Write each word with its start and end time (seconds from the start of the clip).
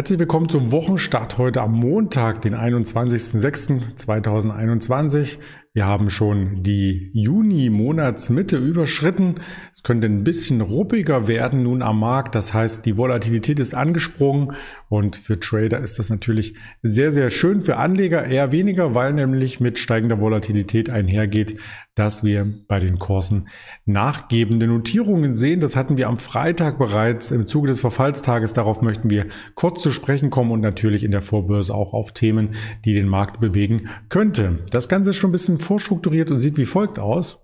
Herzlich 0.00 0.18
willkommen 0.18 0.48
zum 0.48 0.72
Wochenstart 0.72 1.36
heute 1.36 1.60
am 1.60 1.72
Montag, 1.72 2.40
den 2.40 2.54
21.06.2021. 2.54 5.36
Wir 5.72 5.86
haben 5.86 6.10
schon 6.10 6.64
die 6.64 7.10
Juni-Monatsmitte 7.12 8.56
überschritten. 8.56 9.36
Es 9.72 9.84
könnte 9.84 10.08
ein 10.08 10.24
bisschen 10.24 10.62
ruppiger 10.62 11.28
werden 11.28 11.62
nun 11.62 11.82
am 11.82 12.00
Markt. 12.00 12.34
Das 12.34 12.52
heißt, 12.52 12.84
die 12.86 12.96
Volatilität 12.96 13.60
ist 13.60 13.76
angesprungen 13.76 14.54
und 14.88 15.14
für 15.14 15.38
Trader 15.38 15.78
ist 15.78 16.00
das 16.00 16.10
natürlich 16.10 16.56
sehr, 16.82 17.12
sehr 17.12 17.30
schön. 17.30 17.62
Für 17.62 17.76
Anleger 17.76 18.24
eher 18.24 18.50
weniger, 18.50 18.96
weil 18.96 19.12
nämlich 19.12 19.60
mit 19.60 19.78
steigender 19.78 20.20
Volatilität 20.20 20.90
einhergeht, 20.90 21.60
dass 21.94 22.24
wir 22.24 22.52
bei 22.66 22.80
den 22.80 22.98
Kursen 22.98 23.46
nachgebende 23.84 24.66
Notierungen 24.66 25.36
sehen. 25.36 25.60
Das 25.60 25.76
hatten 25.76 25.98
wir 25.98 26.08
am 26.08 26.18
Freitag 26.18 26.78
bereits 26.78 27.30
im 27.30 27.46
Zuge 27.46 27.68
des 27.68 27.80
Verfallstages. 27.80 28.54
Darauf 28.54 28.82
möchten 28.82 29.08
wir 29.10 29.26
kurz 29.54 29.82
zu 29.82 29.92
sprechen 29.92 30.30
kommen 30.30 30.50
und 30.50 30.60
natürlich 30.60 31.04
in 31.04 31.12
der 31.12 31.22
Vorbörse 31.22 31.72
auch 31.72 31.92
auf 31.92 32.10
Themen, 32.10 32.56
die 32.84 32.94
den 32.94 33.06
Markt 33.06 33.38
bewegen 33.38 33.88
könnte. 34.08 34.64
Das 34.72 34.88
Ganze 34.88 35.10
ist 35.10 35.16
schon 35.16 35.30
ein 35.30 35.32
bisschen 35.32 35.59
vorstrukturiert 35.60 36.30
und 36.30 36.38
sieht 36.38 36.56
wie 36.56 36.66
folgt 36.66 36.98
aus. 36.98 37.38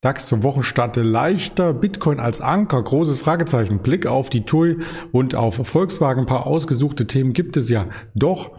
DAX 0.00 0.26
zum 0.26 0.42
Wochenstart 0.42 0.96
leichter, 0.96 1.72
Bitcoin 1.72 2.20
als 2.20 2.42
Anker, 2.42 2.82
großes 2.82 3.20
Fragezeichen, 3.20 3.78
Blick 3.78 4.06
auf 4.06 4.28
die 4.28 4.44
TUI 4.44 4.76
und 5.12 5.34
auf 5.34 5.54
Volkswagen, 5.66 6.24
ein 6.24 6.26
paar 6.26 6.46
ausgesuchte 6.46 7.06
Themen 7.06 7.32
gibt 7.32 7.56
es 7.56 7.70
ja 7.70 7.88
doch 8.14 8.50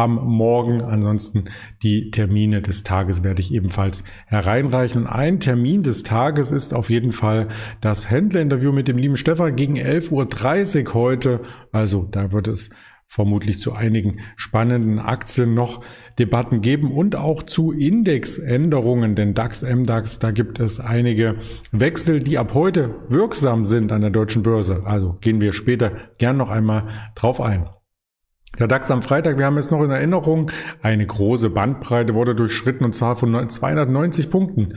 am 0.00 0.16
Morgen. 0.16 0.80
Ansonsten 0.80 1.44
die 1.82 2.10
Termine 2.10 2.62
des 2.62 2.82
Tages 2.82 3.22
werde 3.22 3.40
ich 3.40 3.52
ebenfalls 3.52 4.04
hereinreichen. 4.26 5.02
Und 5.02 5.08
ein 5.08 5.40
Termin 5.40 5.82
des 5.82 6.02
Tages 6.02 6.52
ist 6.52 6.74
auf 6.74 6.90
jeden 6.90 7.12
Fall 7.12 7.48
das 7.80 8.10
Händlerinterview 8.10 8.72
mit 8.72 8.88
dem 8.88 8.98
lieben 8.98 9.16
Stefan 9.16 9.56
gegen 9.56 9.76
11.30 9.76 10.86
Uhr 10.88 10.94
heute. 10.94 11.40
Also 11.72 12.08
da 12.10 12.32
wird 12.32 12.48
es 12.48 12.70
vermutlich 13.10 13.58
zu 13.58 13.72
einigen 13.72 14.20
spannenden 14.36 15.00
Aktien 15.00 15.52
noch 15.52 15.84
Debatten 16.20 16.60
geben 16.60 16.92
und 16.92 17.16
auch 17.16 17.42
zu 17.42 17.72
Indexänderungen, 17.72 19.16
denn 19.16 19.34
DAX, 19.34 19.62
MDAX, 19.62 20.20
da 20.20 20.30
gibt 20.30 20.60
es 20.60 20.78
einige 20.78 21.40
Wechsel, 21.72 22.20
die 22.20 22.38
ab 22.38 22.54
heute 22.54 22.94
wirksam 23.08 23.64
sind 23.64 23.90
an 23.90 24.02
der 24.02 24.10
deutschen 24.10 24.44
Börse. 24.44 24.82
Also 24.84 25.18
gehen 25.20 25.40
wir 25.40 25.52
später 25.52 25.90
gern 26.18 26.36
noch 26.36 26.50
einmal 26.50 26.86
drauf 27.16 27.40
ein. 27.40 27.68
Der 28.58 28.66
DAX 28.66 28.90
am 28.90 29.00
Freitag, 29.00 29.38
wir 29.38 29.46
haben 29.46 29.58
es 29.58 29.70
noch 29.70 29.82
in 29.82 29.90
Erinnerung, 29.90 30.50
eine 30.82 31.06
große 31.06 31.50
Bandbreite 31.50 32.14
wurde 32.14 32.34
durchschritten 32.34 32.84
und 32.84 32.94
zwar 32.94 33.14
von 33.14 33.48
290 33.48 34.28
Punkten, 34.28 34.74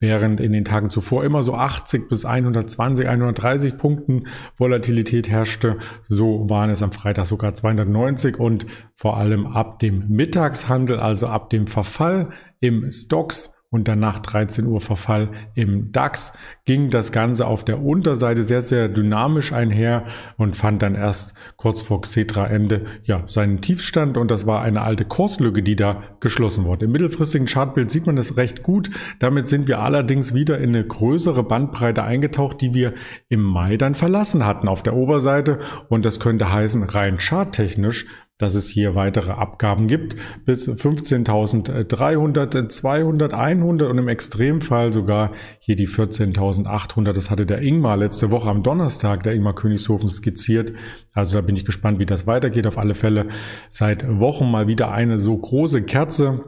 während 0.00 0.40
in 0.40 0.52
den 0.52 0.64
Tagen 0.64 0.90
zuvor 0.90 1.24
immer 1.24 1.44
so 1.44 1.54
80 1.54 2.08
bis 2.08 2.24
120, 2.24 3.08
130 3.08 3.78
Punkten 3.78 4.24
Volatilität 4.56 5.30
herrschte. 5.30 5.78
So 6.08 6.50
waren 6.50 6.70
es 6.70 6.82
am 6.82 6.90
Freitag 6.90 7.26
sogar 7.26 7.54
290 7.54 8.38
und 8.38 8.66
vor 8.96 9.16
allem 9.16 9.46
ab 9.46 9.78
dem 9.78 10.08
Mittagshandel, 10.08 10.98
also 10.98 11.28
ab 11.28 11.48
dem 11.48 11.68
Verfall 11.68 12.30
im 12.60 12.90
Stocks 12.90 13.51
und 13.72 13.88
danach 13.88 14.20
13 14.20 14.66
Uhr 14.66 14.80
Verfall 14.80 15.30
im 15.54 15.90
DAX 15.92 16.34
ging 16.66 16.90
das 16.90 17.10
Ganze 17.10 17.46
auf 17.46 17.64
der 17.64 17.82
Unterseite 17.82 18.42
sehr, 18.42 18.60
sehr 18.60 18.88
dynamisch 18.88 19.52
einher 19.52 20.04
und 20.36 20.56
fand 20.56 20.82
dann 20.82 20.94
erst 20.94 21.34
kurz 21.56 21.80
vor 21.80 22.02
Xetra 22.02 22.46
Ende 22.46 22.84
ja 23.02 23.24
seinen 23.26 23.62
Tiefstand 23.62 24.18
und 24.18 24.30
das 24.30 24.46
war 24.46 24.60
eine 24.60 24.82
alte 24.82 25.06
Kurslücke, 25.06 25.62
die 25.62 25.74
da 25.74 26.02
geschlossen 26.20 26.64
wurde. 26.64 26.84
Im 26.84 26.92
mittelfristigen 26.92 27.46
Chartbild 27.46 27.90
sieht 27.90 28.06
man 28.06 28.16
das 28.16 28.36
recht 28.36 28.62
gut. 28.62 28.90
Damit 29.18 29.48
sind 29.48 29.68
wir 29.68 29.80
allerdings 29.80 30.34
wieder 30.34 30.58
in 30.58 30.68
eine 30.68 30.84
größere 30.84 31.42
Bandbreite 31.42 32.04
eingetaucht, 32.04 32.60
die 32.60 32.74
wir 32.74 32.92
im 33.30 33.40
Mai 33.40 33.78
dann 33.78 33.94
verlassen 33.94 34.44
hatten 34.44 34.68
auf 34.68 34.82
der 34.82 34.94
Oberseite 34.94 35.58
und 35.88 36.04
das 36.04 36.20
könnte 36.20 36.52
heißen, 36.52 36.82
rein 36.82 37.18
charttechnisch 37.18 38.06
dass 38.38 38.54
es 38.54 38.68
hier 38.68 38.94
weitere 38.94 39.32
Abgaben 39.32 39.86
gibt 39.86 40.16
bis 40.44 40.68
15.300, 40.68 42.68
200, 42.68 43.34
100 43.34 43.90
und 43.90 43.98
im 43.98 44.08
Extremfall 44.08 44.92
sogar 44.92 45.32
hier 45.60 45.76
die 45.76 45.86
14.800. 45.86 47.12
Das 47.12 47.30
hatte 47.30 47.46
der 47.46 47.62
Ingmar 47.62 47.96
letzte 47.96 48.30
Woche 48.30 48.50
am 48.50 48.62
Donnerstag, 48.62 49.22
der 49.22 49.34
Ingmar 49.34 49.54
Königshofen 49.54 50.08
skizziert. 50.08 50.72
Also 51.14 51.34
da 51.34 51.40
bin 51.42 51.56
ich 51.56 51.64
gespannt, 51.64 51.98
wie 51.98 52.06
das 52.06 52.26
weitergeht. 52.26 52.66
Auf 52.66 52.78
alle 52.78 52.94
Fälle 52.94 53.28
seit 53.68 54.18
Wochen 54.18 54.50
mal 54.50 54.66
wieder 54.66 54.90
eine 54.90 55.18
so 55.18 55.36
große 55.36 55.82
Kerze 55.82 56.44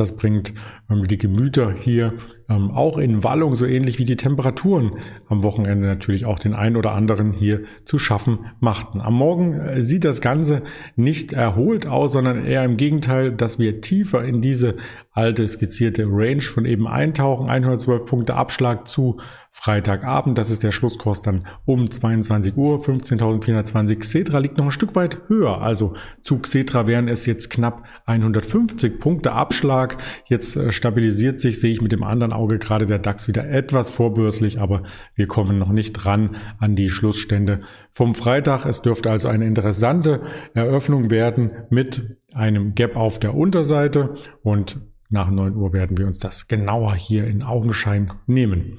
das 0.00 0.16
bringt 0.16 0.54
ähm, 0.90 1.06
die 1.06 1.18
Gemüter 1.18 1.72
hier 1.72 2.14
ähm, 2.48 2.72
auch 2.72 2.98
in 2.98 3.22
Wallung, 3.22 3.54
so 3.54 3.66
ähnlich 3.66 3.98
wie 3.98 4.04
die 4.04 4.16
Temperaturen 4.16 4.96
am 5.28 5.42
Wochenende 5.44 5.86
natürlich 5.86 6.24
auch 6.24 6.38
den 6.38 6.54
einen 6.54 6.76
oder 6.76 6.92
anderen 6.92 7.32
hier 7.32 7.62
zu 7.84 7.98
schaffen 7.98 8.46
machten. 8.58 9.00
Am 9.00 9.14
Morgen 9.14 9.54
äh, 9.54 9.82
sieht 9.82 10.04
das 10.04 10.20
Ganze 10.20 10.62
nicht 10.96 11.32
erholt 11.32 11.86
aus, 11.86 12.12
sondern 12.12 12.44
eher 12.44 12.64
im 12.64 12.76
Gegenteil, 12.76 13.30
dass 13.32 13.58
wir 13.58 13.80
tiefer 13.80 14.24
in 14.24 14.40
diese 14.40 14.76
alte 15.12 15.46
skizzierte 15.46 16.06
Range 16.06 16.40
von 16.40 16.64
eben 16.64 16.88
eintauchen. 16.88 17.48
112 17.48 18.04
Punkte 18.04 18.34
Abschlag 18.34 18.88
zu 18.88 19.18
Freitagabend. 19.52 20.38
Das 20.38 20.48
ist 20.48 20.62
der 20.62 20.72
Schlusskurs 20.72 21.22
dann 21.22 21.46
um 21.66 21.90
22 21.90 22.56
Uhr, 22.56 22.78
15.420. 22.78 23.98
Xetra 23.98 24.38
liegt 24.38 24.56
noch 24.56 24.66
ein 24.66 24.70
Stück 24.70 24.94
weit 24.94 25.18
höher. 25.26 25.60
Also 25.60 25.94
zu 26.22 26.38
Xetra 26.38 26.86
wären 26.86 27.08
es 27.08 27.26
jetzt 27.26 27.50
knapp 27.50 27.84
150 28.06 28.98
Punkte 29.00 29.32
Abschlag. 29.32 29.98
Jetzt 30.26 30.56
äh, 30.56 30.72
stabilisiert 30.72 31.40
sich, 31.40 31.60
sehe 31.60 31.72
ich 31.72 31.82
mit 31.82 31.92
dem 31.92 32.04
anderen 32.04 32.32
Auge 32.32 32.58
gerade 32.58 32.86
der 32.86 33.00
DAX 33.00 33.28
wieder 33.28 33.48
etwas 33.50 33.90
vorbörslich, 33.90 34.60
aber 34.60 34.82
wir 35.14 35.26
kommen 35.26 35.58
noch 35.58 35.72
nicht 35.72 35.92
dran 35.92 36.36
an 36.58 36.76
die 36.76 36.88
Schlussstände 36.88 37.60
vom 37.90 38.14
Freitag. 38.14 38.64
Es 38.66 38.82
dürfte 38.82 39.10
also 39.10 39.28
eine 39.28 39.46
interessante 39.46 40.22
Eröffnung 40.54 41.10
werden 41.10 41.50
mit 41.70 42.16
einem 42.32 42.74
Gap 42.74 42.96
auf 42.96 43.18
der 43.18 43.34
Unterseite 43.34 44.14
und 44.42 44.78
nach 45.10 45.28
9 45.28 45.56
Uhr 45.56 45.72
werden 45.72 45.98
wir 45.98 46.06
uns 46.06 46.20
das 46.20 46.46
genauer 46.46 46.94
hier 46.94 47.26
in 47.26 47.42
Augenschein 47.42 48.12
nehmen. 48.26 48.78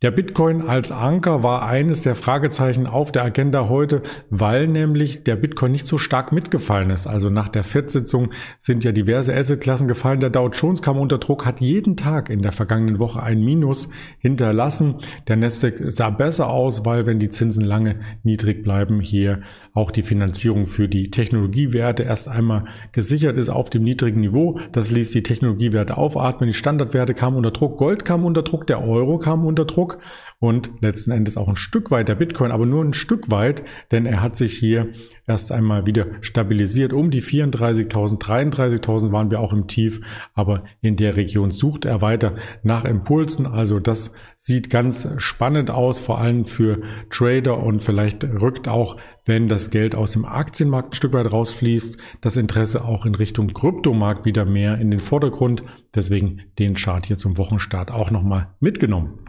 Der 0.00 0.12
Bitcoin 0.12 0.62
als 0.62 0.92
Anker 0.92 1.42
war 1.42 1.66
eines 1.66 2.02
der 2.02 2.14
Fragezeichen 2.14 2.86
auf 2.86 3.10
der 3.10 3.24
Agenda 3.24 3.68
heute, 3.68 4.02
weil 4.30 4.68
nämlich 4.68 5.24
der 5.24 5.34
Bitcoin 5.34 5.72
nicht 5.72 5.88
so 5.88 5.98
stark 5.98 6.30
mitgefallen 6.30 6.90
ist. 6.90 7.08
Also 7.08 7.30
nach 7.30 7.48
der 7.48 7.64
FED-Sitzung 7.64 8.30
sind 8.60 8.84
ja 8.84 8.92
diverse 8.92 9.34
Assetklassen 9.34 9.88
gefallen. 9.88 10.20
Der 10.20 10.30
Dow 10.30 10.50
Jones 10.50 10.82
kam 10.82 11.00
unter 11.00 11.18
Druck, 11.18 11.44
hat 11.44 11.60
jeden 11.60 11.96
Tag 11.96 12.30
in 12.30 12.42
der 12.42 12.52
vergangenen 12.52 13.00
Woche 13.00 13.20
ein 13.20 13.40
Minus 13.40 13.88
hinterlassen. 14.20 14.98
Der 15.26 15.34
Nasdaq 15.34 15.82
sah 15.88 16.10
besser 16.10 16.48
aus, 16.48 16.86
weil 16.86 17.06
wenn 17.06 17.18
die 17.18 17.30
Zinsen 17.30 17.64
lange 17.64 17.98
niedrig 18.22 18.62
bleiben, 18.62 19.00
hier 19.00 19.40
auch 19.74 19.90
die 19.90 20.02
Finanzierung 20.04 20.68
für 20.68 20.88
die 20.88 21.10
Technologiewerte 21.10 22.04
erst 22.04 22.28
einmal 22.28 22.66
gesichert 22.92 23.36
ist 23.36 23.48
auf 23.48 23.68
dem 23.68 23.82
niedrigen 23.82 24.20
Niveau. 24.20 24.60
Das 24.70 24.92
ließ 24.92 25.10
die 25.10 25.24
Technologiewerte 25.24 25.96
aufatmen. 25.96 26.48
Die 26.48 26.54
Standardwerte 26.54 27.14
kamen 27.14 27.36
unter 27.36 27.50
Druck. 27.50 27.78
Gold 27.78 28.04
kam 28.04 28.24
unter 28.24 28.42
Druck. 28.42 28.64
Der 28.68 28.80
Euro 28.80 29.18
kam 29.18 29.44
unter 29.44 29.64
Druck. 29.64 29.87
Druck 29.88 29.98
und 30.40 30.70
letzten 30.80 31.10
Endes 31.10 31.36
auch 31.36 31.48
ein 31.48 31.56
Stück 31.56 31.90
weit 31.90 32.08
der 32.08 32.14
Bitcoin, 32.14 32.52
aber 32.52 32.66
nur 32.66 32.84
ein 32.84 32.94
Stück 32.94 33.30
weit, 33.30 33.64
denn 33.90 34.06
er 34.06 34.22
hat 34.22 34.36
sich 34.36 34.56
hier 34.56 34.88
erst 35.26 35.50
einmal 35.50 35.86
wieder 35.86 36.06
stabilisiert. 36.20 36.92
Um 36.92 37.10
die 37.10 37.22
34.000, 37.22 38.20
33.000 38.20 39.10
waren 39.10 39.30
wir 39.30 39.40
auch 39.40 39.52
im 39.52 39.66
Tief, 39.66 40.00
aber 40.34 40.62
in 40.80 40.96
der 40.96 41.16
Region 41.16 41.50
sucht 41.50 41.84
er 41.84 42.00
weiter 42.02 42.34
nach 42.62 42.84
Impulsen. 42.84 43.46
Also 43.46 43.80
das 43.80 44.12
sieht 44.36 44.70
ganz 44.70 45.08
spannend 45.16 45.70
aus, 45.70 45.98
vor 45.98 46.18
allem 46.18 46.46
für 46.46 46.82
Trader 47.10 47.58
und 47.58 47.82
vielleicht 47.82 48.22
rückt 48.24 48.68
auch, 48.68 48.96
wenn 49.24 49.48
das 49.48 49.70
Geld 49.70 49.94
aus 49.94 50.12
dem 50.12 50.24
Aktienmarkt 50.24 50.92
ein 50.92 50.94
Stück 50.94 51.12
weit 51.12 51.30
rausfließt, 51.30 51.98
das 52.20 52.36
Interesse 52.36 52.84
auch 52.84 53.04
in 53.04 53.14
Richtung 53.16 53.48
Kryptomarkt 53.48 54.24
wieder 54.24 54.44
mehr 54.44 54.78
in 54.78 54.90
den 54.90 55.00
Vordergrund. 55.00 55.62
Deswegen 55.94 56.42
den 56.58 56.74
Chart 56.74 57.04
hier 57.04 57.18
zum 57.18 57.36
Wochenstart 57.36 57.90
auch 57.90 58.10
nochmal 58.10 58.54
mitgenommen. 58.60 59.27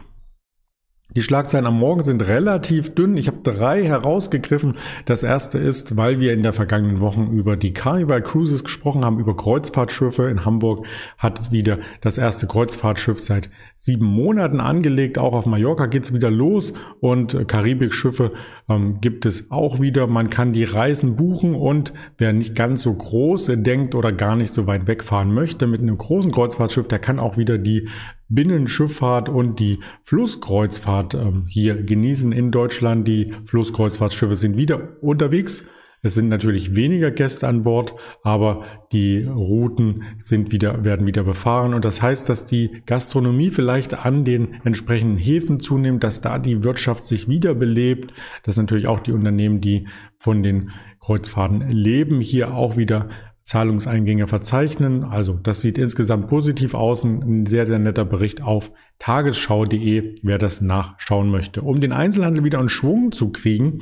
Die 1.16 1.22
Schlagzeilen 1.22 1.66
am 1.66 1.76
Morgen 1.76 2.04
sind 2.04 2.22
relativ 2.22 2.94
dünn. 2.94 3.16
Ich 3.16 3.26
habe 3.26 3.38
drei 3.42 3.82
herausgegriffen. 3.84 4.76
Das 5.06 5.24
erste 5.24 5.58
ist, 5.58 5.96
weil 5.96 6.20
wir 6.20 6.32
in 6.32 6.44
der 6.44 6.52
vergangenen 6.52 7.00
Woche 7.00 7.22
über 7.22 7.56
die 7.56 7.72
Carnival 7.72 8.22
Cruises 8.22 8.62
gesprochen 8.62 9.04
haben, 9.04 9.18
über 9.18 9.36
Kreuzfahrtschiffe. 9.36 10.28
In 10.28 10.44
Hamburg 10.44 10.86
hat 11.18 11.50
wieder 11.50 11.78
das 12.00 12.16
erste 12.16 12.46
Kreuzfahrtschiff 12.46 13.18
seit 13.20 13.50
sieben 13.76 14.06
Monaten 14.06 14.60
angelegt. 14.60 15.18
Auch 15.18 15.32
auf 15.32 15.46
Mallorca 15.46 15.86
geht's 15.86 16.14
wieder 16.14 16.30
los 16.30 16.74
und 17.00 17.48
Karibikschiffe 17.48 18.32
ähm, 18.68 19.00
gibt 19.00 19.26
es 19.26 19.50
auch 19.50 19.80
wieder. 19.80 20.06
Man 20.06 20.30
kann 20.30 20.52
die 20.52 20.64
Reisen 20.64 21.16
buchen 21.16 21.54
und 21.54 21.92
wer 22.18 22.32
nicht 22.32 22.54
ganz 22.54 22.82
so 22.82 22.94
groß 22.94 23.50
denkt 23.56 23.96
oder 23.96 24.12
gar 24.12 24.36
nicht 24.36 24.54
so 24.54 24.68
weit 24.68 24.86
wegfahren 24.86 25.34
möchte 25.34 25.66
mit 25.66 25.80
einem 25.80 25.98
großen 25.98 26.30
Kreuzfahrtschiff, 26.30 26.86
der 26.86 27.00
kann 27.00 27.18
auch 27.18 27.36
wieder 27.36 27.58
die 27.58 27.88
Binnenschifffahrt 28.30 29.28
und 29.28 29.60
die 29.60 29.80
Flusskreuzfahrt 30.04 31.14
ähm, 31.14 31.44
hier 31.48 31.82
genießen 31.82 32.32
in 32.32 32.50
Deutschland. 32.50 33.06
Die 33.06 33.34
Flusskreuzfahrtschiffe 33.44 34.36
sind 34.36 34.56
wieder 34.56 34.96
unterwegs 35.02 35.64
Es 36.02 36.14
sind 36.14 36.28
natürlich 36.28 36.76
weniger 36.76 37.10
Gäste 37.10 37.46
an 37.46 37.62
Bord, 37.62 37.94
aber 38.22 38.64
die 38.92 39.24
Routen 39.24 40.04
sind 40.16 40.50
wieder, 40.50 40.82
werden 40.82 41.06
wieder 41.06 41.24
befahren. 41.24 41.74
Und 41.74 41.84
das 41.84 42.00
heißt, 42.00 42.26
dass 42.28 42.46
die 42.46 42.82
Gastronomie 42.86 43.50
vielleicht 43.50 43.92
an 43.92 44.24
den 44.24 44.54
entsprechenden 44.64 45.18
Häfen 45.18 45.60
zunimmt, 45.60 46.02
dass 46.02 46.22
da 46.22 46.38
die 46.38 46.64
Wirtschaft 46.64 47.04
sich 47.04 47.28
wiederbelebt, 47.28 48.14
dass 48.44 48.56
natürlich 48.56 48.86
auch 48.86 49.00
die 49.00 49.12
Unternehmen, 49.12 49.60
die 49.60 49.88
von 50.16 50.42
den 50.42 50.70
Kreuzfahrten 51.00 51.68
leben, 51.70 52.20
hier 52.20 52.54
auch 52.54 52.78
wieder 52.78 53.10
Zahlungseingänge 53.42 54.26
verzeichnen. 54.26 55.04
Also 55.04 55.34
das 55.34 55.60
sieht 55.62 55.78
insgesamt 55.78 56.28
positiv 56.28 56.74
aus. 56.74 57.04
Ein 57.04 57.46
sehr, 57.46 57.66
sehr 57.66 57.78
netter 57.78 58.04
Bericht 58.04 58.42
auf 58.42 58.72
tagesschau.de, 58.98 60.14
wer 60.22 60.38
das 60.38 60.60
nachschauen 60.60 61.30
möchte. 61.30 61.62
Um 61.62 61.80
den 61.80 61.92
Einzelhandel 61.92 62.44
wieder 62.44 62.60
in 62.60 62.68
Schwung 62.68 63.12
zu 63.12 63.30
kriegen, 63.30 63.80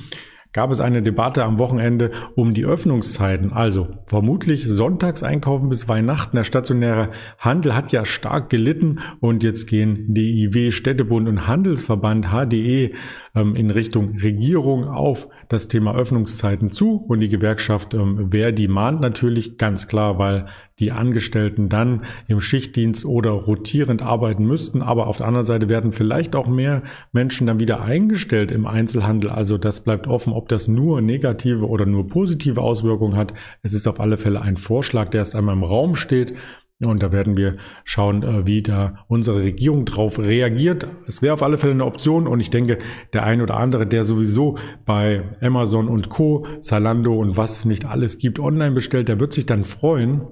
gab 0.52 0.70
es 0.70 0.80
eine 0.80 1.02
Debatte 1.02 1.44
am 1.44 1.58
Wochenende 1.58 2.10
um 2.34 2.54
die 2.54 2.64
Öffnungszeiten. 2.64 3.52
Also 3.52 3.88
vermutlich 4.06 4.66
sonntags 4.66 5.22
einkaufen 5.22 5.68
bis 5.68 5.88
Weihnachten. 5.88 6.36
Der 6.36 6.44
stationäre 6.44 7.10
Handel 7.38 7.74
hat 7.74 7.92
ja 7.92 8.04
stark 8.04 8.48
gelitten 8.48 9.00
und 9.20 9.42
jetzt 9.44 9.66
gehen 9.66 10.14
DIW, 10.14 10.72
Städtebund 10.72 11.28
und 11.28 11.46
Handelsverband 11.46 12.28
HDE 12.28 12.94
ähm, 13.38 13.54
in 13.54 13.70
Richtung 13.70 14.18
Regierung 14.18 14.84
auf 14.88 15.28
das 15.48 15.68
Thema 15.68 15.94
Öffnungszeiten 15.94 16.72
zu 16.72 16.96
und 16.96 17.20
die 17.20 17.28
Gewerkschaft 17.28 17.94
ähm, 17.94 18.30
Verdi 18.30 18.68
mahnt 18.68 19.00
natürlich 19.00 19.58
ganz 19.58 19.88
klar, 19.88 20.18
weil 20.18 20.46
die 20.78 20.92
Angestellten 20.92 21.68
dann 21.68 22.04
im 22.28 22.40
Schichtdienst 22.40 23.04
oder 23.04 23.30
rotierend 23.30 24.02
arbeiten 24.02 24.44
müssten. 24.46 24.82
Aber 24.82 25.08
auf 25.08 25.16
der 25.16 25.26
anderen 25.26 25.46
Seite 25.46 25.68
werden 25.68 25.92
vielleicht 25.92 26.36
auch 26.36 26.46
mehr 26.46 26.82
Menschen 27.12 27.46
dann 27.46 27.60
wieder 27.60 27.82
eingestellt 27.82 28.52
im 28.52 28.66
Einzelhandel. 28.66 29.30
Also 29.30 29.58
das 29.58 29.82
bleibt 29.82 30.06
offen, 30.06 30.32
ob 30.32 30.48
das 30.48 30.68
nur 30.68 31.00
negative 31.00 31.66
oder 31.66 31.84
nur 31.84 32.06
positive 32.06 32.60
Auswirkungen 32.60 33.16
hat. 33.16 33.34
Es 33.62 33.72
ist 33.72 33.88
auf 33.88 34.00
alle 34.00 34.16
Fälle 34.16 34.40
ein 34.40 34.56
Vorschlag, 34.56 35.10
der 35.10 35.20
erst 35.20 35.34
einmal 35.34 35.56
im 35.56 35.64
Raum 35.64 35.96
steht. 35.96 36.34
Und 36.84 37.02
da 37.02 37.10
werden 37.10 37.36
wir 37.36 37.56
schauen, 37.82 38.22
äh, 38.22 38.46
wie 38.46 38.62
da 38.62 39.04
unsere 39.08 39.40
Regierung 39.40 39.84
drauf 39.84 40.20
reagiert. 40.20 40.86
Es 41.08 41.22
wäre 41.22 41.34
auf 41.34 41.42
alle 41.42 41.58
Fälle 41.58 41.72
eine 41.72 41.84
Option 41.84 42.28
und 42.28 42.38
ich 42.38 42.50
denke, 42.50 42.78
der 43.12 43.24
ein 43.24 43.42
oder 43.42 43.56
andere, 43.56 43.84
der 43.84 44.04
sowieso 44.04 44.58
bei 44.86 45.24
Amazon 45.40 45.88
und 45.88 46.08
Co., 46.08 46.46
Zalando 46.60 47.18
und 47.18 47.36
was 47.36 47.64
nicht 47.64 47.84
alles 47.84 48.18
gibt, 48.18 48.38
online 48.38 48.76
bestellt, 48.76 49.08
der 49.08 49.18
wird 49.18 49.32
sich 49.32 49.44
dann 49.44 49.64
freuen, 49.64 50.22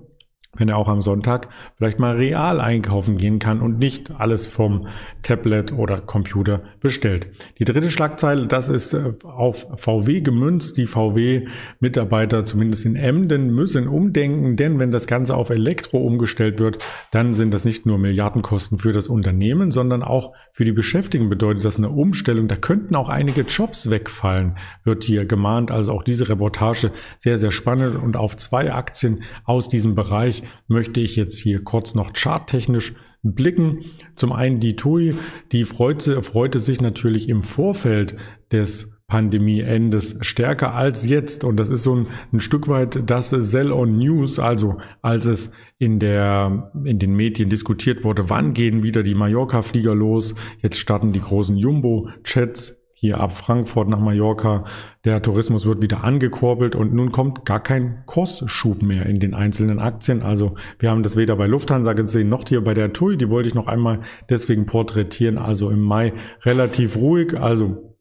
wenn 0.57 0.69
er 0.69 0.77
auch 0.77 0.89
am 0.89 1.03
Sonntag 1.03 1.49
vielleicht 1.77 1.99
mal 1.99 2.17
real 2.17 2.61
einkaufen 2.61 3.17
gehen 3.17 3.39
kann 3.39 3.61
und 3.61 3.79
nicht 3.79 4.11
alles 4.19 4.47
vom 4.49 4.87
Tablet 5.23 5.73
oder 5.73 5.99
Computer 5.99 6.63
bestellt. 6.81 7.31
Die 7.59 7.65
dritte 7.65 7.91
Schlagzeile, 7.91 8.47
das 8.47 8.69
ist 8.69 8.95
äh, 8.95 9.13
auf 9.23 9.67
VW 9.77 10.21
gemünzt. 10.21 10.77
Die 10.77 10.87
VW-Mitarbeiter, 10.87 12.45
zumindest 12.45 12.85
in 12.85 12.97
Emden, 12.97 13.55
müssen 13.55 13.89
umdenken, 13.89 14.57
denn 14.57 14.79
wenn 14.79 14.91
das 14.91 15.07
Ganze 15.07 15.37
auf 15.37 15.51
Elektro 15.51 15.99
umgestellt 15.99 16.61
wird, 16.61 16.85
dann 17.11 17.35
sind 17.35 17.53
das 17.53 17.65
nicht 17.65 17.87
nur 17.87 17.99
Milliardenkosten 17.99 18.79
für 18.79 18.93
das 18.93 19.09
Unternehmen, 19.09 19.71
sondern 19.71 20.03
auch 20.03 20.33
für 20.53 20.65
die 20.65 20.73
Beschäftigten 20.73 21.29
bedeutet 21.29 21.65
das 21.65 21.79
eine 21.79 21.91
Umstellung. 21.91 22.49
Da 22.49 22.57
könnten 22.57 22.95
auch 22.95 23.09
einige 23.09 23.43
Jobs 23.43 23.91
wegfallen, 23.91 24.57
wird 24.85 25.05
hier 25.05 25.25
gemahnt. 25.25 25.71
Also 25.71 25.93
auch 25.93 26.03
diese 26.03 26.29
Reportage 26.29 26.91
sehr, 27.19 27.39
sehr 27.39 27.51
spannend 27.51 27.97
und 28.03 28.17
auf 28.17 28.37
zwei 28.37 28.73
Aktien 28.73 29.23
aus 29.45 29.69
diesem 29.69 29.95
Bereich 29.95 30.43
möchte 30.69 31.01
ich 31.01 31.17
jetzt 31.17 31.39
hier 31.39 31.63
kurz 31.63 31.95
noch 31.95 32.13
charttechnisch 32.15 32.95
blicken. 33.23 33.85
Zum 34.15 34.33
einen 34.33 34.61
die 34.61 34.77
TUI, 34.77 35.15
die 35.53 35.65
freute, 35.65 36.23
freute 36.23 36.61
sich 36.61 36.81
natürlich 36.81 37.29
im 37.29 37.43
Vorfeld 37.43 38.17
des 38.53 38.93
Pandemieendes 39.09 40.19
stärker 40.23 40.75
als 40.75 41.07
jetzt. 41.07 41.45
Und 41.45 41.59
das 41.59 41.71
ist 41.71 41.85
so 41.85 41.95
ein, 41.95 42.09
ein 42.33 42.41
Stück 42.41 42.69
weit 42.69 43.09
das 43.09 43.31
Sell 43.31 43.71
on 43.71 43.99
News, 43.99 44.39
also 44.39 44.79
als 45.01 45.27
es 45.27 45.53
in 45.79 46.01
der, 46.01 46.73
in 46.85 46.99
den 46.99 47.15
Medien 47.15 47.49
diskutiert 47.49 48.03
wurde, 48.03 48.31
wann 48.31 48.53
gehen 48.53 48.83
wieder 48.83 49.03
die 49.03 49.15
Mallorca-Flieger 49.15 49.95
los? 49.95 50.35
Jetzt 50.61 50.79
starten 50.79 51.13
die 51.13 51.21
großen 51.21 51.57
Jumbo-Chats 51.57 52.86
hier 52.99 53.21
ab 53.21 53.37
Frankfurt 53.37 53.89
nach 53.89 54.01
Mallorca. 54.01 54.65
Der 55.05 55.21
Tourismus 55.21 55.67
wird 55.67 55.83
wieder 55.83 56.03
angekurbelt 56.03 56.75
und 56.75 56.95
nun 56.95 57.13
kommt 57.13 57.45
gar 57.45 57.63
kein 57.63 58.03
Kursschub 58.07 58.81
mehr 58.81 59.05
in 59.05 59.21
den 59.21 59.35
einzelnen 59.35 59.81
Aktien. 59.81 60.23
Also 60.23 60.55
wir 60.79 60.91
haben 60.91 61.03
das 61.03 61.15
weder 61.15 61.37
bei 61.37 61.47
Lufthansa 61.47 61.93
gesehen 61.93 62.31
noch 62.31 62.49
hier 62.49 62.65
bei 62.65 62.73
der 62.73 62.95
TUI. 62.95 63.19
Die 63.19 63.29
wollte 63.29 63.51
ich 63.51 63.55
noch 63.55 63.67
einmal 63.67 64.01
deswegen 64.31 64.65
porträtieren. 64.65 65.37
Also 65.37 65.69
im 65.69 65.83
Mai 65.83 66.15
relativ 66.43 66.97
ruhig. 66.97 67.39
Also 67.39 67.97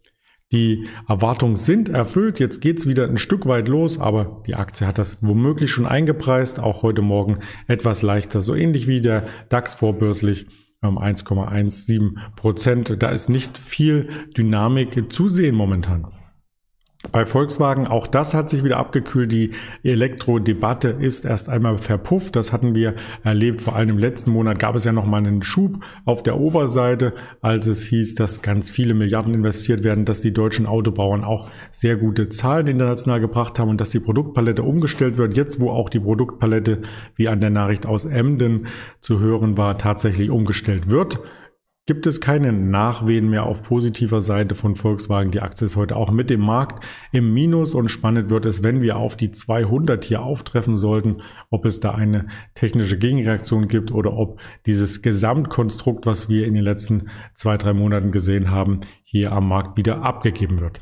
die 0.53 0.87
Erwartungen 1.09 1.57
sind 1.57 1.89
erfüllt. 1.89 2.39
Jetzt 2.39 2.61
geht's 2.61 2.87
wieder 2.87 3.05
ein 3.05 3.17
Stück 3.17 3.47
weit 3.47 3.67
los, 3.67 3.99
aber 3.99 4.43
die 4.47 4.55
Aktie 4.55 4.87
hat 4.87 4.97
das 4.97 5.17
womöglich 5.19 5.71
schon 5.71 5.85
eingepreist. 5.85 6.61
Auch 6.61 6.83
heute 6.83 7.01
Morgen 7.01 7.39
etwas 7.67 8.01
leichter. 8.01 8.39
So 8.39 8.55
ähnlich 8.55 8.87
wie 8.87 9.01
der 9.01 9.25
DAX 9.49 9.75
vorbörslich 9.75 10.45
1,17 10.93 12.15
Prozent. 12.35 12.95
Da 12.99 13.09
ist 13.09 13.29
nicht 13.29 13.57
viel 13.57 14.09
Dynamik 14.37 15.11
zu 15.11 15.27
sehen 15.27 15.55
momentan. 15.55 16.07
Bei 17.11 17.25
Volkswagen, 17.25 17.87
auch 17.87 18.07
das 18.07 18.33
hat 18.33 18.49
sich 18.49 18.63
wieder 18.63 18.77
abgekühlt. 18.77 19.31
Die 19.31 19.51
Elektrodebatte 19.83 20.89
ist 20.89 21.25
erst 21.25 21.49
einmal 21.49 21.77
verpufft. 21.77 22.35
Das 22.35 22.51
hatten 22.51 22.75
wir 22.75 22.95
erlebt. 23.23 23.61
Vor 23.61 23.75
allem 23.75 23.89
im 23.89 23.97
letzten 23.97 24.31
Monat 24.31 24.59
gab 24.59 24.75
es 24.75 24.83
ja 24.83 24.91
noch 24.91 25.05
mal 25.05 25.17
einen 25.17 25.43
Schub 25.43 25.83
auf 26.05 26.23
der 26.23 26.37
Oberseite, 26.37 27.13
als 27.41 27.67
es 27.67 27.85
hieß, 27.85 28.15
dass 28.15 28.41
ganz 28.41 28.69
viele 28.69 28.93
Milliarden 28.93 29.33
investiert 29.33 29.83
werden, 29.83 30.05
dass 30.05 30.21
die 30.21 30.33
deutschen 30.33 30.65
Autobauern 30.65 31.23
auch 31.23 31.49
sehr 31.71 31.95
gute 31.95 32.29
Zahlen 32.29 32.67
international 32.67 33.19
gebracht 33.19 33.59
haben 33.59 33.69
und 33.69 33.79
dass 33.79 33.91
die 33.91 33.99
Produktpalette 33.99 34.63
umgestellt 34.63 35.17
wird. 35.17 35.37
Jetzt, 35.37 35.61
wo 35.61 35.69
auch 35.69 35.89
die 35.89 35.99
Produktpalette, 35.99 36.81
wie 37.15 37.27
an 37.27 37.39
der 37.39 37.49
Nachricht 37.49 37.85
aus 37.85 38.05
Emden 38.05 38.67
zu 38.99 39.19
hören 39.19 39.57
war, 39.57 39.77
tatsächlich 39.77 40.29
umgestellt 40.29 40.89
wird 40.89 41.19
gibt 41.85 42.07
es 42.07 42.19
keine 42.19 42.51
Nachwehen 42.51 43.29
mehr 43.29 43.45
auf 43.45 43.61
positiver 43.61 44.19
Seite 44.19 44.55
von 44.55 44.75
Volkswagen. 44.75 45.31
Die 45.31 45.41
Aktie 45.41 45.65
ist 45.65 45.75
heute 45.75 45.95
auch 45.95 46.09
mit 46.09 46.29
dem 46.29 46.41
Markt 46.41 46.83
im 47.11 47.33
Minus 47.33 47.75
und 47.75 47.89
spannend 47.89 48.31
wird 48.31 48.45
es, 48.45 48.63
wenn 48.63 48.81
wir 48.81 48.97
auf 48.97 49.15
die 49.15 49.31
200 49.31 50.03
hier 50.03 50.23
auftreffen 50.23 50.77
sollten, 50.77 51.21
ob 51.51 51.65
es 51.65 51.79
da 51.79 51.91
eine 51.91 52.27
technische 52.55 52.97
Gegenreaktion 52.97 53.67
gibt 53.67 53.91
oder 53.91 54.13
ob 54.13 54.39
dieses 54.65 55.03
Gesamtkonstrukt, 55.03 56.07
was 56.07 56.27
wir 56.27 56.47
in 56.47 56.55
den 56.55 56.63
letzten 56.63 57.09
zwei, 57.35 57.57
drei 57.57 57.73
Monaten 57.73 58.11
gesehen 58.11 58.49
haben, 58.49 58.81
hier 59.03 59.31
am 59.31 59.47
Markt 59.47 59.77
wieder 59.77 60.01
abgegeben 60.01 60.59
wird. 60.59 60.81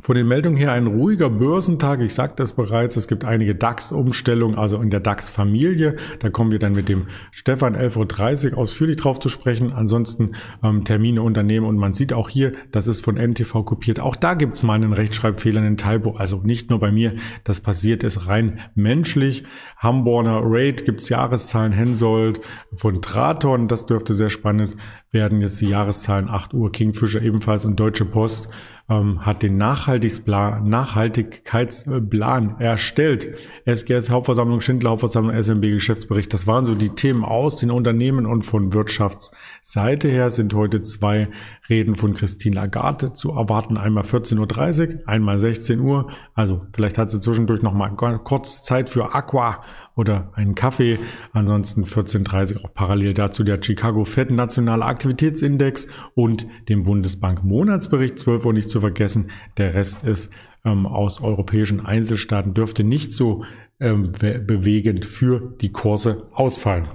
Von 0.00 0.14
den 0.14 0.28
Meldungen 0.28 0.56
her 0.56 0.72
ein 0.72 0.86
ruhiger 0.86 1.28
Börsentag. 1.28 2.00
Ich 2.00 2.14
sagte 2.14 2.42
es 2.42 2.52
bereits, 2.52 2.96
es 2.96 3.08
gibt 3.08 3.24
einige 3.24 3.54
DAX-Umstellungen, 3.54 4.56
also 4.56 4.80
in 4.80 4.90
der 4.90 5.00
DAX-Familie. 5.00 5.96
Da 6.20 6.30
kommen 6.30 6.52
wir 6.52 6.58
dann 6.58 6.74
mit 6.74 6.88
dem 6.88 7.08
Stefan 7.30 7.74
11.30 7.74 8.52
Uhr 8.52 8.58
ausführlich 8.58 8.96
drauf 8.96 9.18
zu 9.18 9.28
sprechen. 9.28 9.72
Ansonsten 9.72 10.32
ähm, 10.62 10.84
Termine, 10.84 11.22
Unternehmen 11.22 11.66
und 11.66 11.76
man 11.76 11.94
sieht 11.94 12.12
auch 12.12 12.28
hier, 12.28 12.52
das 12.70 12.86
ist 12.86 13.04
von 13.04 13.16
NTV 13.16 13.64
kopiert. 13.64 13.98
Auch 13.98 14.14
da 14.16 14.34
gibt 14.34 14.56
es 14.56 14.62
mal 14.62 14.74
einen 14.74 14.92
Rechtschreibfehler, 14.92 15.60
einen 15.60 15.76
Typo. 15.76 16.12
Also 16.16 16.40
nicht 16.42 16.70
nur 16.70 16.78
bei 16.78 16.92
mir, 16.92 17.14
das 17.44 17.60
passiert 17.60 18.04
ist 18.04 18.28
rein 18.28 18.60
menschlich. 18.74 19.44
Hamborner 19.78 20.40
Raid 20.44 20.84
gibt's 20.84 21.08
Jahreszahlen, 21.08 21.72
Hensoldt 21.72 22.40
von 22.74 23.02
Traton, 23.02 23.68
das 23.68 23.86
dürfte 23.86 24.14
sehr 24.14 24.30
spannend 24.30 24.76
werden. 25.10 25.40
Jetzt 25.40 25.60
die 25.60 25.68
Jahreszahlen 25.68 26.28
8 26.28 26.54
Uhr, 26.54 26.70
Kingfisher 26.70 27.22
ebenfalls 27.22 27.64
und 27.64 27.80
Deutsche 27.80 28.04
Post 28.04 28.48
ähm, 28.88 29.26
hat 29.26 29.42
den 29.42 29.58
Nachhaltigkeitsplan, 29.58 32.56
erstellt. 32.58 33.36
SGS 33.66 34.10
Hauptversammlung, 34.10 34.60
Schindler 34.60 34.90
Hauptversammlung, 34.90 35.40
SMB 35.40 35.62
Geschäftsbericht. 35.62 36.32
Das 36.32 36.46
waren 36.46 36.64
so 36.64 36.74
die 36.74 36.90
Themen 36.90 37.24
aus 37.24 37.56
den 37.56 37.70
Unternehmen 37.70 38.26
und 38.26 38.44
von 38.44 38.72
Wirtschaftsseite 38.72 40.08
her 40.08 40.30
sind 40.30 40.54
heute 40.54 40.82
zwei 40.82 41.28
Reden 41.68 41.96
von 41.96 42.14
Christine 42.14 42.56
Lagarde 42.56 43.12
zu 43.12 43.32
erwarten. 43.32 43.76
Einmal 43.76 44.04
14.30 44.04 44.88
Uhr, 44.88 45.08
einmal 45.08 45.38
16 45.38 45.80
Uhr. 45.80 46.10
Also 46.34 46.62
vielleicht 46.72 46.96
hat 46.96 47.10
sie 47.10 47.20
zwischendurch 47.20 47.62
noch 47.62 47.74
mal 47.74 47.90
kurz 47.90 48.62
Zeit 48.62 48.88
für 48.88 49.14
Aqua 49.14 49.60
oder 49.98 50.30
einen 50.34 50.54
Kaffee. 50.54 50.98
Ansonsten 51.32 51.84
14.30 51.84 52.54
Uhr 52.54 52.64
auch 52.64 52.72
parallel 52.72 53.14
dazu 53.14 53.42
der 53.42 53.58
Chicago 53.60 54.04
Fed 54.04 54.30
Nationale 54.30 54.84
Aktivitätsindex 54.84 55.88
und 56.14 56.46
dem 56.68 56.84
Bundesbank 56.84 57.42
Monatsbericht 57.42 58.18
12 58.18 58.46
Uhr 58.46 58.52
nicht 58.52 58.70
zu 58.78 58.80
vergessen. 58.80 59.30
Der 59.56 59.74
Rest 59.74 60.04
ist 60.04 60.32
ähm, 60.64 60.86
aus 60.86 61.20
europäischen 61.20 61.84
Einzelstaaten 61.84 62.54
dürfte 62.54 62.84
nicht 62.84 63.12
so 63.12 63.44
ähm, 63.80 64.12
be 64.12 64.38
bewegend 64.38 65.04
für 65.04 65.54
die 65.60 65.72
Kurse 65.72 66.28
ausfallen. 66.32 66.88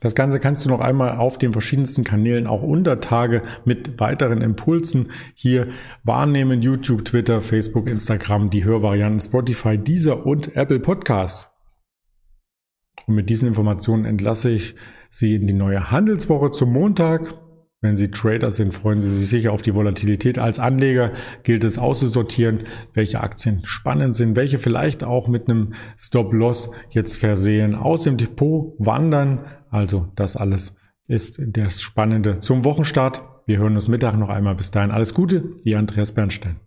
Das 0.00 0.16
Ganze 0.16 0.40
kannst 0.40 0.64
du 0.64 0.68
noch 0.68 0.80
einmal 0.80 1.16
auf 1.16 1.38
den 1.38 1.52
verschiedensten 1.52 2.02
Kanälen 2.02 2.48
auch 2.48 2.62
unter 2.62 3.00
Tage 3.00 3.42
mit 3.64 4.00
weiteren 4.00 4.42
Impulsen 4.42 5.12
hier 5.34 5.68
wahrnehmen. 6.02 6.60
YouTube, 6.60 7.04
Twitter, 7.04 7.40
Facebook, 7.40 7.88
Instagram, 7.88 8.50
die 8.50 8.64
Hörvarianten 8.64 9.20
Spotify, 9.20 9.78
Deezer 9.78 10.26
und 10.26 10.56
Apple 10.56 10.80
Podcast. 10.80 11.50
Und 13.06 13.14
mit 13.14 13.30
diesen 13.30 13.46
Informationen 13.46 14.04
entlasse 14.04 14.50
ich 14.50 14.74
Sie 15.10 15.34
in 15.36 15.46
die 15.46 15.52
neue 15.52 15.90
Handelswoche 15.90 16.50
zum 16.50 16.72
Montag. 16.72 17.34
Wenn 17.82 17.96
Sie 17.96 18.12
Trader 18.12 18.52
sind, 18.52 18.72
freuen 18.72 19.00
Sie 19.00 19.12
sich 19.12 19.28
sicher 19.28 19.52
auf 19.52 19.60
die 19.60 19.74
Volatilität. 19.74 20.38
Als 20.38 20.60
Anleger 20.60 21.10
gilt 21.42 21.64
es 21.64 21.78
auszusortieren, 21.78 22.60
welche 22.94 23.20
Aktien 23.20 23.60
spannend 23.64 24.14
sind, 24.14 24.36
welche 24.36 24.58
vielleicht 24.58 25.02
auch 25.02 25.26
mit 25.26 25.50
einem 25.50 25.74
Stop-Loss 25.98 26.70
jetzt 26.90 27.18
versehen 27.18 27.74
aus 27.74 28.04
dem 28.04 28.16
Depot 28.16 28.74
wandern. 28.78 29.46
Also 29.68 30.06
das 30.14 30.36
alles 30.36 30.76
ist 31.08 31.42
das 31.44 31.82
Spannende 31.82 32.38
zum 32.38 32.64
Wochenstart. 32.64 33.24
Wir 33.46 33.58
hören 33.58 33.74
uns 33.74 33.88
Mittag 33.88 34.16
noch 34.16 34.28
einmal. 34.28 34.54
Bis 34.54 34.70
dahin 34.70 34.92
alles 34.92 35.12
Gute, 35.12 35.56
Ihr 35.64 35.80
Andreas 35.80 36.12
Bernstein. 36.12 36.60